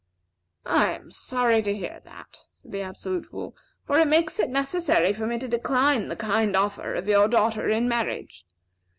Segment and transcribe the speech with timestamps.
[0.65, 3.55] "I am sorry to hear that," said the Absolute Fool;
[3.85, 7.69] "for it makes it necessary for me to decline the kind offer of your daughter
[7.69, 8.43] in marriage.